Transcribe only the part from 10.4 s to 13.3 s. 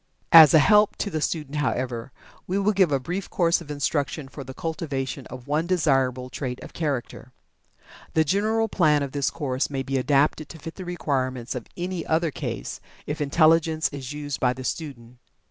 to fit the requirements of any other case, if